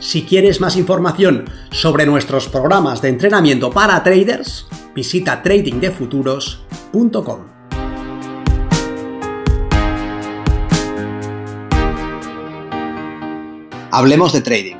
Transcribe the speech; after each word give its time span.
Si 0.00 0.24
quieres 0.24 0.60
más 0.62 0.76
información 0.76 1.44
sobre 1.70 2.06
nuestros 2.06 2.48
programas 2.48 3.02
de 3.02 3.10
entrenamiento 3.10 3.70
para 3.70 4.02
traders, 4.02 4.66
visita 4.94 5.42
tradingdefuturos.com. 5.42 7.40
Hablemos 13.92 14.32
de 14.32 14.40
trading. 14.40 14.76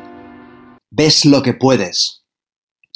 Ves 0.91 1.27
lo 1.27 1.43
que 1.43 1.53
puedes 1.53 2.20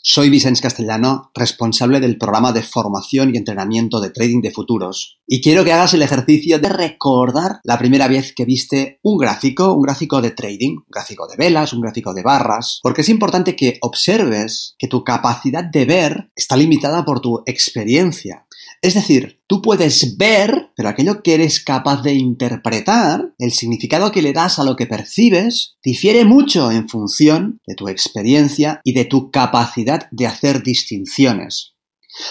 soy 0.07 0.29
Vicente 0.29 0.61
Castellano, 0.61 1.31
responsable 1.35 1.99
del 1.99 2.19
programa 2.19 2.53
de 2.53 2.63
formación 2.63 3.35
y 3.35 3.39
entrenamiento 3.39 4.03
de 4.03 4.11
trading 4.11 4.43
de 4.43 4.51
futuros. 4.51 5.19
Y 5.27 5.41
quiero 5.41 5.65
que 5.65 5.73
hagas 5.73 5.95
el 5.95 6.03
ejercicio 6.03 6.59
de 6.59 6.69
recordar 6.69 7.61
la 7.65 7.79
primera 7.79 8.07
vez 8.07 8.35
que 8.35 8.45
viste 8.45 8.99
un 9.03 9.17
gráfico, 9.17 9.73
un 9.73 9.81
gráfico 9.81 10.21
de 10.21 10.33
trading, 10.33 10.77
un 10.77 10.85
gráfico 10.91 11.27
de 11.27 11.37
velas, 11.39 11.73
un 11.73 11.81
gráfico 11.81 12.13
de 12.13 12.23
barras, 12.23 12.81
porque 12.83 13.01
es 13.01 13.09
importante 13.09 13.57
que 13.57 13.79
observes 13.81 14.75
que 14.79 14.89
tu 14.89 15.03
capacidad 15.03 15.65
de 15.65 15.87
ver 15.87 16.31
está 16.37 16.55
limitada 16.59 17.07
por 17.07 17.21
tu 17.21 17.43
experiencia. 17.47 18.44
Es 18.85 18.93
decir, 18.93 19.41
tú 19.47 19.63
puedes 19.63 20.19
ver, 20.19 20.69
pero 20.77 20.91
aquello 20.91 21.23
que 21.23 21.33
eres 21.33 21.59
capaz 21.59 22.03
de 22.03 22.13
interpretar, 22.13 23.33
el 23.39 23.51
significado 23.51 24.13
que 24.13 24.21
le 24.21 24.35
das 24.35 24.59
a 24.59 24.63
lo 24.63 24.77
que 24.77 24.85
percibes, 24.85 25.79
difiere 25.83 26.27
mucho 26.27 26.71
en 26.71 26.87
función 26.87 27.63
de 27.67 27.77
tu 27.77 27.89
experiencia 27.89 28.83
y 28.85 28.93
de 28.93 29.07
tu 29.07 29.31
capacidad 29.31 30.07
de 30.11 30.27
hacer 30.27 30.63
distinciones. 30.63 31.73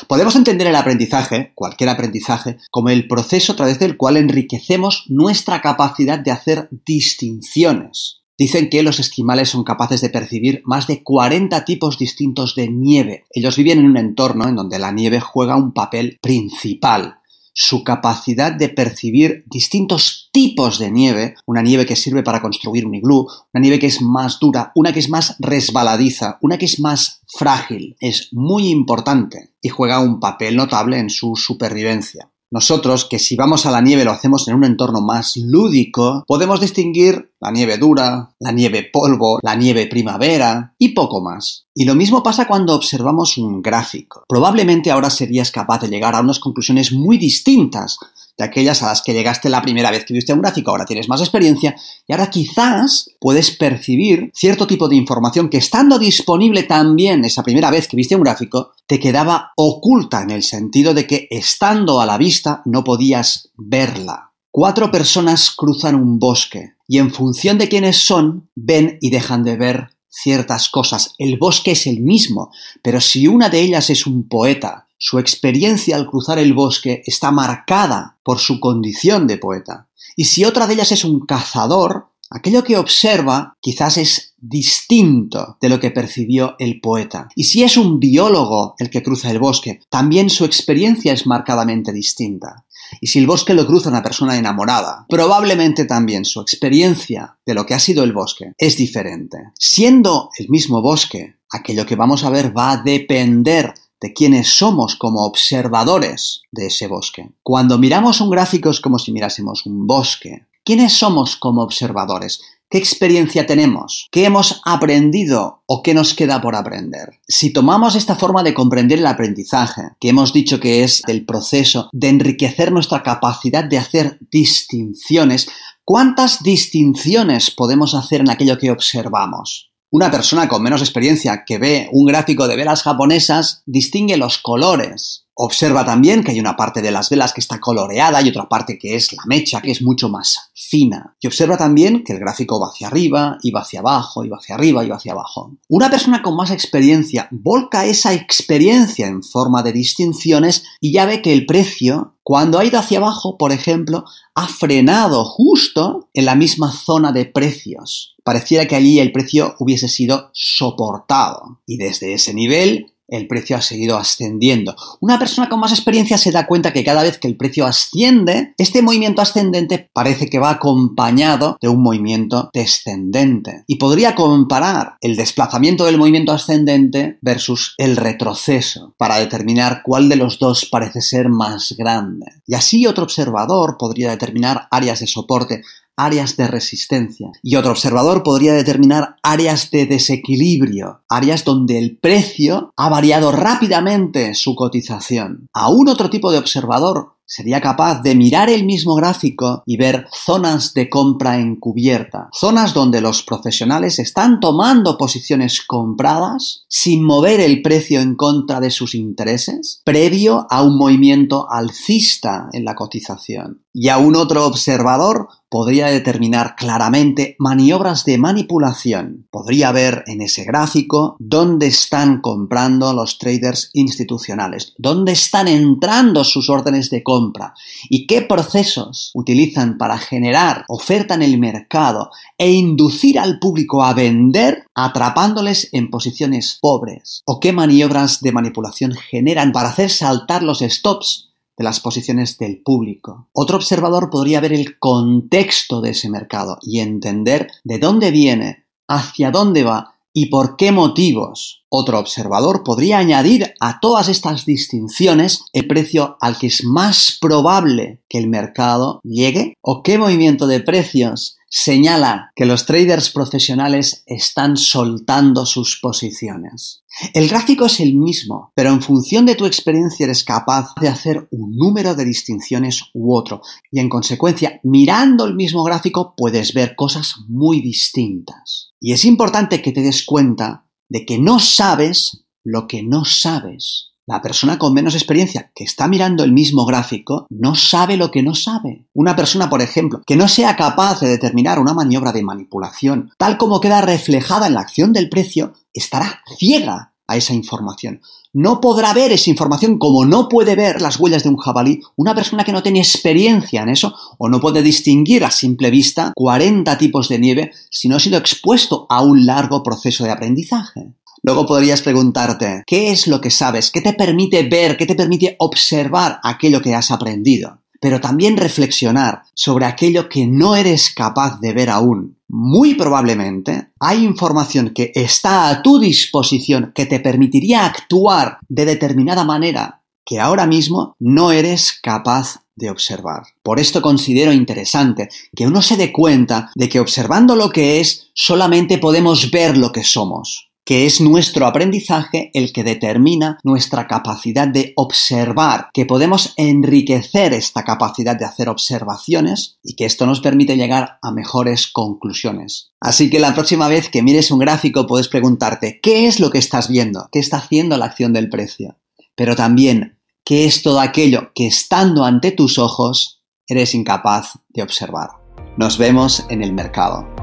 Podemos 0.08 0.36
entender 0.36 0.68
el 0.68 0.76
aprendizaje, 0.76 1.54
cualquier 1.56 1.90
aprendizaje, 1.90 2.58
como 2.70 2.90
el 2.90 3.08
proceso 3.08 3.54
a 3.54 3.56
través 3.56 3.80
del 3.80 3.98
cual 3.98 4.18
enriquecemos 4.18 5.06
nuestra 5.10 5.60
capacidad 5.60 6.20
de 6.20 6.30
hacer 6.30 6.70
distinciones. 6.86 8.23
Dicen 8.44 8.70
que 8.70 8.84
los 8.84 9.00
esquimales 9.00 9.48
son 9.48 9.64
capaces 9.64 10.02
de 10.02 10.10
percibir 10.10 10.64
más 10.66 10.86
de 10.86 11.02
40 11.02 11.64
tipos 11.64 11.98
distintos 11.98 12.56
de 12.56 12.68
nieve. 12.68 13.24
Ellos 13.30 13.56
viven 13.56 13.80
en 13.80 13.86
un 13.86 13.96
entorno 13.96 14.50
en 14.50 14.58
donde 14.58 14.80
la 14.80 14.92
nieve 14.92 15.22
juega 15.22 15.56
un 15.56 15.72
papel 15.72 16.20
principal. 16.22 17.20
Su 17.54 17.86
capacidad 17.86 18.52
de 18.52 18.68
percibir 18.68 19.46
distintos 19.46 20.28
tipos 20.34 20.78
de 20.78 20.92
nieve, 20.92 21.36
una 21.46 21.62
nieve 21.62 21.86
que 21.86 21.96
sirve 21.96 22.22
para 22.22 22.42
construir 22.42 22.86
un 22.86 22.96
iglú, 22.96 23.30
una 23.54 23.62
nieve 23.62 23.80
que 23.80 23.88
es 23.88 24.02
más 24.02 24.42
dura, 24.42 24.74
una 24.76 24.92
que 24.92 25.00
es 25.00 25.10
más 25.10 25.38
resbaladiza, 25.40 26.38
una 26.42 26.58
que 26.58 26.66
es 26.66 26.82
más 26.82 27.22
frágil, 27.26 27.96
es 28.02 28.28
muy 28.34 28.68
importante 28.68 29.52
y 29.62 29.70
juega 29.70 30.02
un 30.02 30.20
papel 30.20 30.58
notable 30.58 31.00
en 31.00 31.10
su 31.10 31.38
supervivencia. 31.38 32.28
Nosotros, 32.54 33.08
que 33.10 33.18
si 33.18 33.36
vamos 33.36 33.66
a 33.66 33.72
la 33.72 33.82
nieve 33.82 34.06
lo 34.06 34.12
hacemos 34.12 34.48
en 34.48 34.54
un 34.54 34.64
entorno 34.64 35.02
más 35.02 35.38
lúdico, 35.38 36.24
podemos 36.28 36.62
distinguir 36.62 37.32
la 37.42 37.50
nieve 37.50 37.80
dura, 37.80 38.30
la 38.38 38.52
nieve 38.52 38.88
polvo, 38.94 39.40
la 39.42 39.56
nieve 39.56 39.88
primavera 39.88 40.76
y 40.78 40.90
poco 40.90 41.20
más. 41.20 41.66
Y 41.74 41.86
lo 41.86 41.96
mismo 41.96 42.22
pasa 42.22 42.46
cuando 42.46 42.76
observamos 42.76 43.40
un 43.40 43.60
gráfico. 43.64 44.26
Probablemente 44.30 44.92
ahora 44.92 45.10
serías 45.10 45.50
capaz 45.50 45.82
de 45.82 45.88
llegar 45.88 46.14
a 46.14 46.22
unas 46.22 46.38
conclusiones 46.38 46.92
muy 46.92 47.18
distintas 47.18 47.98
de 48.38 48.44
aquellas 48.44 48.82
a 48.82 48.88
las 48.88 49.02
que 49.02 49.14
llegaste 49.14 49.50
la 49.50 49.62
primera 49.62 49.92
vez 49.92 50.06
que 50.06 50.14
viste 50.14 50.34
un 50.34 50.42
gráfico, 50.42 50.72
ahora 50.72 50.86
tienes 50.86 51.08
más 51.08 51.22
experiencia 51.22 51.76
y 52.08 52.14
ahora 52.14 52.30
quizás 52.30 53.10
puedes 53.20 53.52
percibir 53.52 54.32
cierto 54.34 54.66
tipo 54.66 54.88
de 54.88 54.96
información 54.96 55.50
que 55.50 55.58
estando 55.58 56.00
disponible 56.00 56.64
también 56.64 57.24
esa 57.26 57.44
primera 57.44 57.70
vez 57.70 57.88
que 57.88 57.98
viste 57.98 58.16
un 58.16 58.24
gráfico, 58.24 58.72
te 58.88 59.00
quedaba 59.00 59.52
oculta 59.56 60.22
en 60.22 60.32
el 60.32 60.44
sentido 60.44 60.94
de 60.94 61.08
que 61.08 61.28
estando 61.32 62.02
a 62.02 62.06
la 62.06 62.18
vista 62.18 62.62
no 62.66 62.84
podías 62.84 63.50
verla. 63.56 64.32
Cuatro 64.52 64.92
personas 64.92 65.52
cruzan 65.52 65.96
un 65.96 66.20
bosque 66.20 66.74
y 66.88 67.00
en 67.00 67.12
función 67.12 67.58
de 67.58 67.70
quiénes 67.70 67.98
son, 67.98 68.50
ven 68.56 68.98
y 69.02 69.10
dejan 69.10 69.44
de 69.44 69.58
ver 69.58 69.90
ciertas 70.10 70.70
cosas. 70.70 71.16
El 71.18 71.38
bosque 71.38 71.72
es 71.72 71.88
el 71.88 72.02
mismo, 72.02 72.52
pero 72.84 73.02
si 73.02 73.28
una 73.28 73.50
de 73.50 73.62
ellas 73.62 73.90
es 73.90 74.06
un 74.06 74.28
poeta 74.28 74.88
su 75.06 75.20
experiencia 75.20 75.98
al 75.98 76.08
cruzar 76.08 76.40
el 76.40 76.54
bosque 76.54 77.04
está 77.06 77.30
marcada 77.30 78.20
por 78.24 78.40
su 78.40 78.62
condición 78.62 79.28
de 79.28 79.38
poeta. 79.38 79.90
Y 80.16 80.24
si 80.24 80.46
otra 80.46 80.66
de 80.66 80.76
ellas 80.76 80.94
es 80.94 81.04
un 81.04 81.26
cazador, 81.26 82.08
aquello 82.34 82.64
que 82.64 82.78
observa 82.78 83.56
quizás 83.62 83.98
es 83.98 84.34
distinto 84.38 85.58
de 85.62 85.70
lo 85.70 85.80
que 85.80 85.92
percibió 85.92 86.56
el 86.60 86.82
poeta. 86.82 87.30
Y 87.36 87.46
si 87.46 87.64
es 87.64 87.78
un 87.78 88.00
biólogo 88.00 88.76
el 88.80 88.90
que 88.90 89.02
cruza 89.02 89.32
el 89.32 89.40
bosque, 89.40 89.80
también 89.90 90.30
su 90.30 90.44
experiencia 90.44 91.14
es 91.14 91.26
marcadamente 91.26 91.94
distinta. 91.94 92.66
Y 93.00 93.08
si 93.08 93.20
el 93.20 93.28
bosque 93.28 93.54
lo 93.54 93.66
cruza 93.66 93.90
una 93.90 94.04
persona 94.04 94.38
enamorada, 94.38 95.06
probablemente 95.10 95.86
también 95.86 96.26
su 96.26 96.42
experiencia 96.42 97.38
de 97.46 97.54
lo 97.54 97.66
que 97.66 97.74
ha 97.74 97.80
sido 97.80 98.04
el 98.04 98.14
bosque 98.14 98.54
es 98.58 98.78
diferente. 98.78 99.38
Siendo 99.58 100.30
el 100.38 100.50
mismo 100.50 100.82
bosque, 100.82 101.38
aquello 101.50 101.86
que 101.86 101.96
vamos 101.96 102.24
a 102.24 102.30
ver 102.30 102.56
va 102.56 102.72
a 102.72 102.78
depender 102.78 103.74
de 104.02 104.14
quiénes 104.14 104.50
somos 104.50 104.96
como 104.96 105.26
observadores 105.26 106.42
de 106.52 106.68
ese 106.68 106.88
bosque. 106.88 107.32
Cuando 107.42 107.78
miramos 107.78 108.20
un 108.20 108.30
gráfico 108.30 108.70
es 108.70 108.82
como 108.82 109.00
si 109.00 109.14
mirásemos 109.14 109.66
un 109.66 109.88
bosque. 109.88 110.46
¿Quiénes 110.66 110.94
somos 110.94 111.36
como 111.36 111.62
observadores? 111.62 112.42
¿Qué 112.70 112.78
experiencia 112.78 113.46
tenemos? 113.46 114.08
¿Qué 114.12 114.24
hemos 114.24 114.62
aprendido 114.64 115.62
o 115.66 115.84
qué 115.84 115.94
nos 115.94 116.14
queda 116.14 116.42
por 116.42 116.56
aprender? 116.56 117.20
Si 117.28 117.52
tomamos 117.52 117.96
esta 117.96 118.16
forma 118.16 118.44
de 118.44 118.54
comprender 118.54 119.00
el 119.00 119.08
aprendizaje, 119.08 119.82
que 120.00 120.08
hemos 120.08 120.32
dicho 120.32 120.62
que 120.62 120.86
es 120.86 121.02
el 121.08 121.26
proceso 121.26 121.90
de 121.92 122.08
enriquecer 122.08 122.72
nuestra 122.72 123.04
capacidad 123.04 123.66
de 123.66 123.78
hacer 123.78 124.18
distinciones, 124.32 125.50
¿cuántas 125.84 126.42
distinciones 126.42 127.52
podemos 127.52 127.94
hacer 127.94 128.22
en 128.22 128.30
aquello 128.30 128.58
que 128.58 128.72
observamos? 128.72 129.74
Una 129.92 130.10
persona 130.10 130.48
con 130.48 130.64
menos 130.64 130.82
experiencia 130.82 131.44
que 131.46 131.58
ve 131.58 131.90
un 131.92 132.06
gráfico 132.06 132.48
de 132.48 132.56
velas 132.56 132.84
japonesas 132.84 133.64
distingue 133.66 134.16
los 134.16 134.38
colores, 134.38 135.23
Observa 135.36 135.84
también 135.84 136.24
que 136.24 136.32
hay 136.32 136.40
una 136.40 136.56
parte 136.56 136.82
de 136.82 136.92
las 136.92 137.10
velas 137.10 137.34
que 137.34 137.42
está 137.42 137.60
coloreada 137.60 138.22
y 138.22 138.30
otra 138.30 138.48
parte 138.48 138.78
que 138.78 138.96
es 138.96 139.12
la 139.14 139.24
mecha, 139.26 139.62
que 139.62 139.72
es 139.72 139.82
mucho 139.82 140.10
más 140.10 140.52
fina. 140.54 141.16
Y 141.20 141.28
observa 141.28 141.58
también 141.58 142.04
que 142.04 142.14
el 142.14 142.20
gráfico 142.20 142.60
va 142.60 142.68
hacia 142.68 142.88
arriba, 142.88 143.38
y 143.42 143.52
va 143.52 143.62
hacia 143.62 143.80
abajo, 143.80 144.24
y 144.24 144.30
va 144.30 144.38
hacia 144.38 144.56
arriba, 144.56 144.84
y 144.84 144.90
va 144.90 144.98
hacia 144.98 145.14
abajo. 145.14 145.52
Una 145.70 145.90
persona 145.90 146.22
con 146.22 146.36
más 146.36 146.52
experiencia 146.52 147.28
volca 147.32 147.86
esa 147.86 148.14
experiencia 148.14 149.08
en 149.08 149.24
forma 149.24 149.64
de 149.64 149.74
distinciones 149.74 150.64
y 150.80 150.94
ya 150.94 151.06
ve 151.06 151.22
que 151.22 151.34
el 151.34 151.46
precio, 151.46 152.16
cuando 152.24 152.60
ha 152.60 152.66
ido 152.66 152.80
hacia 152.80 153.00
abajo, 153.00 153.38
por 153.38 153.52
ejemplo, 153.52 154.06
ha 154.36 154.48
frenado 154.48 155.26
justo 155.26 156.10
en 156.14 156.26
la 156.26 156.36
misma 156.36 156.72
zona 156.72 157.12
de 157.12 157.26
precios. 157.26 158.16
Pareciera 158.24 158.68
que 158.68 158.76
allí 158.76 159.00
el 159.00 159.12
precio 159.12 159.56
hubiese 159.60 159.90
sido 159.90 160.30
soportado. 160.34 161.60
Y 161.66 161.78
desde 161.78 162.14
ese 162.14 162.34
nivel 162.34 162.93
el 163.08 163.28
precio 163.28 163.56
ha 163.56 163.62
seguido 163.62 163.98
ascendiendo. 163.98 164.76
Una 165.00 165.20
persona 165.20 165.50
con 165.50 165.60
más 165.60 165.72
experiencia 165.72 166.18
se 166.18 166.32
da 166.32 166.48
cuenta 166.48 166.74
que 166.74 166.84
cada 166.84 167.04
vez 167.04 167.18
que 167.18 167.28
el 167.28 167.38
precio 167.38 167.66
asciende, 167.66 168.54
este 168.58 168.82
movimiento 168.82 169.22
ascendente 169.22 169.90
parece 169.94 170.30
que 170.30 170.40
va 170.40 170.52
acompañado 170.52 171.58
de 171.62 171.68
un 171.68 171.82
movimiento 171.82 172.50
descendente. 172.54 173.64
Y 173.68 173.76
podría 173.76 174.16
comparar 174.16 174.98
el 175.02 175.16
desplazamiento 175.16 175.86
del 175.86 175.98
movimiento 175.98 176.32
ascendente 176.32 177.18
versus 177.22 177.76
el 177.78 177.98
retroceso 177.98 178.94
para 178.98 179.18
determinar 179.18 179.82
cuál 179.84 180.10
de 180.10 180.16
los 180.16 180.40
dos 180.40 180.66
parece 180.66 181.02
ser 181.02 181.30
más 181.30 181.76
grande. 181.78 182.26
Y 182.48 182.56
así 182.56 182.86
otro 182.86 183.04
observador 183.04 183.78
podría 183.78 184.12
determinar 184.12 184.68
áreas 184.72 185.00
de 185.00 185.08
soporte 185.08 185.62
áreas 185.96 186.38
de 186.38 186.48
resistencia. 186.48 187.32
Y 187.42 187.56
otro 187.56 187.72
observador 187.72 188.24
podría 188.24 188.54
determinar 188.54 189.16
áreas 189.24 189.72
de 189.72 189.86
desequilibrio, 189.86 191.04
áreas 191.10 191.44
donde 191.44 191.80
el 191.80 191.98
precio 191.98 192.74
ha 192.78 192.90
variado 192.90 193.32
rápidamente 193.32 194.34
su 194.36 194.56
cotización. 194.56 195.48
Aún 195.54 195.90
otro 195.90 196.10
tipo 196.10 196.32
de 196.32 196.38
observador 196.38 197.14
sería 197.26 197.62
capaz 197.62 198.02
de 198.02 198.16
mirar 198.16 198.50
el 198.50 198.66
mismo 198.66 198.96
gráfico 198.96 199.64
y 199.66 199.78
ver 199.78 200.08
zonas 200.12 200.74
de 200.74 200.90
compra 200.90 201.40
encubierta, 201.40 202.30
zonas 202.32 202.74
donde 202.74 203.02
los 203.02 203.24
profesionales 203.24 203.98
están 204.00 204.40
tomando 204.40 204.98
posiciones 204.98 205.62
compradas 205.62 206.66
sin 206.68 207.04
mover 207.04 207.40
el 207.40 207.62
precio 207.62 208.02
en 208.02 208.16
contra 208.16 208.60
de 208.60 208.70
sus 208.70 208.94
intereses, 208.94 209.82
previo 209.84 210.46
a 210.50 210.64
un 210.64 210.78
movimiento 210.78 211.48
alcista 211.50 212.50
en 212.52 212.66
la 212.66 212.76
cotización. 212.76 213.63
Y 213.74 213.90
aún 213.90 214.16
otro 214.16 214.46
observador 214.46 215.30
podría 215.50 215.86
determinar 215.88 216.56
claramente 216.56 217.36
maniobras 217.38 218.06
de 218.06 218.18
manipulación. 218.18 219.28
Podría 219.30 219.72
ver 219.72 220.04
en 220.08 220.22
ese 220.22 220.46
gráfico 220.46 221.16
dónde 221.20 221.68
están 221.68 222.22
comprando 222.22 222.92
los 222.94 223.20
traders 223.20 223.70
institucionales, 223.74 224.74
dónde 224.80 225.12
están 225.12 225.48
entrando 225.48 226.24
sus 226.24 226.50
órdenes 226.50 226.90
de 226.90 227.04
compra 227.04 227.54
y 227.88 228.08
qué 228.08 228.24
procesos 228.24 229.12
utilizan 229.14 229.78
para 229.78 230.00
generar 230.00 230.66
oferta 230.70 231.14
en 231.14 231.22
el 231.22 231.40
mercado 231.40 232.10
e 232.38 232.52
inducir 232.52 233.20
al 233.20 233.38
público 233.38 233.84
a 233.84 233.94
vender 233.94 234.66
atrapándoles 234.74 235.70
en 235.72 235.92
posiciones 235.92 236.58
pobres 236.62 237.22
o 237.26 237.40
qué 237.40 237.54
maniobras 237.54 238.22
de 238.22 238.32
manipulación 238.32 238.94
generan 238.94 239.52
para 239.52 239.70
hacer 239.70 239.92
saltar 239.92 240.42
los 240.42 240.60
stops 240.62 241.33
de 241.58 241.64
las 241.64 241.80
posiciones 241.80 242.38
del 242.38 242.62
público. 242.62 243.30
Otro 243.34 243.58
observador 243.58 244.10
podría 244.10 244.40
ver 244.40 244.54
el 244.54 244.80
contexto 244.80 245.82
de 245.82 245.92
ese 245.92 246.10
mercado 246.10 246.58
y 246.62 246.80
entender 246.80 247.50
de 247.64 247.80
dónde 247.80 248.12
viene, 248.12 248.66
hacia 248.88 249.32
dónde 249.32 249.64
va 249.64 249.94
y 250.14 250.28
por 250.28 250.56
qué 250.56 250.72
motivos. 250.72 251.64
Otro 251.70 252.00
observador 252.00 252.64
podría 252.64 253.00
añadir 253.00 253.54
a 253.60 253.80
todas 253.80 254.08
estas 254.08 254.46
distinciones 254.46 255.46
el 255.54 255.68
precio 255.68 256.18
al 256.22 256.38
que 256.38 256.48
es 256.48 256.64
más 256.64 257.18
probable 257.20 258.04
que 258.08 258.20
el 258.20 258.28
mercado 258.28 259.00
llegue 259.04 259.56
o 259.62 259.82
qué 259.82 259.98
movimiento 259.98 260.46
de 260.46 260.60
precios 260.60 261.38
señala 261.56 262.32
que 262.36 262.48
los 262.48 262.66
traders 262.66 263.12
profesionales 263.12 264.02
están 264.08 264.58
soltando 264.58 265.46
sus 265.46 265.78
posiciones. 265.80 266.84
El 267.14 267.30
gráfico 267.30 267.68
es 267.68 267.80
el 267.80 267.96
mismo, 267.96 268.52
pero 268.56 268.72
en 268.72 268.82
función 268.82 269.28
de 269.28 269.36
tu 269.36 269.46
experiencia 269.46 270.06
eres 270.06 270.24
capaz 270.24 270.74
de 270.82 270.88
hacer 270.88 271.28
un 271.30 271.56
número 271.56 271.94
de 271.94 272.06
distinciones 272.06 272.86
u 272.96 273.16
otro, 273.16 273.42
y 273.72 273.80
en 273.80 273.88
consecuencia, 273.88 274.60
mirando 274.64 275.26
el 275.26 275.36
mismo 275.36 275.64
gráfico 275.64 276.16
puedes 276.18 276.56
ver 276.56 276.76
cosas 276.76 277.18
muy 277.28 277.62
distintas. 277.62 278.74
Y 278.80 278.94
es 278.94 279.06
importante 279.06 279.62
que 279.62 279.72
te 279.72 279.82
des 279.82 280.06
cuenta 280.06 280.66
de 280.90 281.06
que 281.06 281.20
no 281.20 281.40
sabes 281.40 282.26
lo 282.44 282.66
que 282.66 282.82
no 282.82 283.06
sabes. 283.06 283.93
La 284.06 284.22
persona 284.22 284.60
con 284.60 284.74
menos 284.74 284.96
experiencia 284.96 285.52
que 285.56 285.64
está 285.64 285.88
mirando 285.88 286.26
el 286.26 286.34
mismo 286.34 286.66
gráfico 286.66 287.26
no 287.30 287.56
sabe 287.56 287.96
lo 287.96 288.12
que 288.12 288.22
no 288.22 288.36
sabe. 288.36 288.86
Una 288.94 289.16
persona, 289.16 289.50
por 289.50 289.62
ejemplo, 289.62 290.02
que 290.06 290.18
no 290.18 290.28
sea 290.28 290.58
capaz 290.58 291.00
de 291.00 291.08
determinar 291.08 291.58
una 291.58 291.74
maniobra 291.74 292.12
de 292.12 292.22
manipulación 292.22 293.12
tal 293.18 293.38
como 293.38 293.62
queda 293.62 293.80
reflejada 293.80 294.48
en 294.48 294.56
la 294.56 294.60
acción 294.60 294.92
del 294.92 295.08
precio, 295.08 295.54
estará 295.74 296.22
ciega 296.38 296.92
a 297.08 297.16
esa 297.16 297.34
información. 297.34 298.02
No 298.34 298.60
podrá 298.60 298.94
ver 298.94 299.14
esa 299.14 299.30
información 299.30 299.78
como 299.78 300.06
no 300.06 300.28
puede 300.28 300.56
ver 300.56 300.82
las 300.82 301.00
huellas 301.00 301.24
de 301.24 301.30
un 301.30 301.38
jabalí 301.38 301.82
una 301.96 302.14
persona 302.14 302.44
que 302.44 302.52
no 302.52 302.64
tiene 302.64 302.80
experiencia 302.80 303.62
en 303.62 303.70
eso 303.70 303.96
o 304.18 304.28
no 304.28 304.42
puede 304.42 304.62
distinguir 304.62 305.24
a 305.24 305.32
simple 305.32 305.70
vista 305.70 306.12
40 306.16 306.78
tipos 306.78 307.08
de 307.08 307.20
nieve 307.20 307.52
si 307.70 307.88
no 307.88 307.96
ha 307.96 308.00
sido 308.00 308.18
expuesto 308.18 308.86
a 308.90 309.02
un 309.02 309.26
largo 309.26 309.64
proceso 309.64 310.04
de 310.04 310.12
aprendizaje. 310.12 310.94
Luego 311.26 311.46
podrías 311.46 311.82
preguntarte, 311.82 312.64
¿qué 312.68 312.92
es 312.92 313.08
lo 313.08 313.22
que 313.22 313.32
sabes? 313.32 313.72
¿Qué 313.72 313.80
te 313.80 313.94
permite 313.94 314.44
ver? 314.44 314.76
¿Qué 314.76 314.86
te 314.86 314.94
permite 314.94 315.38
observar 315.40 316.20
aquello 316.22 316.62
que 316.62 316.76
has 316.76 316.92
aprendido? 316.92 317.62
Pero 317.80 318.02
también 318.02 318.36
reflexionar 318.36 319.22
sobre 319.34 319.66
aquello 319.66 320.10
que 320.10 320.28
no 320.28 320.58
eres 320.58 320.94
capaz 320.94 321.40
de 321.40 321.54
ver 321.54 321.70
aún. 321.70 322.18
Muy 322.28 322.74
probablemente 322.76 323.70
hay 323.80 324.04
información 324.04 324.72
que 324.72 324.92
está 324.96 325.48
a 325.48 325.62
tu 325.62 325.80
disposición 325.80 326.74
que 326.76 326.86
te 326.86 327.00
permitiría 327.00 327.66
actuar 327.66 328.40
de 328.50 328.66
determinada 328.66 329.24
manera 329.24 329.82
que 330.06 330.20
ahora 330.20 330.46
mismo 330.46 330.98
no 331.00 331.32
eres 331.32 331.80
capaz 331.82 332.42
de 332.58 332.70
observar. 332.70 333.24
Por 333.42 333.62
esto 333.62 333.82
considero 333.82 334.34
interesante 334.34 335.08
que 335.34 335.48
uno 335.48 335.62
se 335.62 335.78
dé 335.78 335.94
cuenta 335.94 336.52
de 336.56 336.68
que 336.68 336.82
observando 336.82 337.38
lo 337.38 337.50
que 337.50 337.80
es 337.80 338.10
solamente 338.14 338.78
podemos 338.78 339.32
ver 339.32 339.56
lo 339.56 339.72
que 339.72 339.86
somos 339.86 340.50
que 340.66 340.86
es 340.86 341.02
nuestro 341.02 341.46
aprendizaje 341.46 342.32
el 342.34 342.54
que 342.54 342.64
determina 342.64 343.38
nuestra 343.44 343.88
capacidad 343.88 344.48
de 344.48 344.74
observar, 344.76 345.70
que 345.74 345.86
podemos 345.86 346.34
enriquecer 346.38 347.34
esta 347.34 347.64
capacidad 347.64 348.16
de 348.16 348.26
hacer 348.26 348.50
observaciones 348.50 349.58
y 349.64 349.76
que 349.76 349.86
esto 349.86 350.06
nos 350.06 350.22
permite 350.22 350.56
llegar 350.56 351.00
a 351.02 351.12
mejores 351.12 351.68
conclusiones. 351.68 352.72
Así 352.80 353.10
que 353.10 353.20
la 353.20 353.34
próxima 353.34 353.68
vez 353.68 353.90
que 353.90 354.04
mires 354.04 354.32
un 354.32 354.40
gráfico 354.40 354.88
puedes 354.88 355.08
preguntarte 355.08 355.80
¿qué 355.82 356.08
es 356.08 356.20
lo 356.20 356.30
que 356.30 356.40
estás 356.40 356.70
viendo? 356.70 357.10
¿Qué 357.12 357.20
está 357.20 357.38
haciendo 357.38 357.78
la 357.78 357.86
acción 357.86 358.14
del 358.14 358.30
precio? 358.30 358.78
Pero 359.16 359.36
también 359.36 360.00
¿qué 360.24 360.46
es 360.46 360.62
todo 360.62 360.80
aquello 360.80 361.32
que 361.36 361.48
estando 361.48 362.06
ante 362.06 362.32
tus 362.32 362.58
ojos 362.58 363.22
eres 363.48 363.76
incapaz 363.76 364.40
de 364.50 364.64
observar? 364.64 365.10
Nos 365.58 365.78
vemos 365.78 366.26
en 366.30 366.42
el 366.42 366.54
mercado. 366.54 367.23